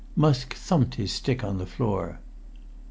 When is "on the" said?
1.43-1.67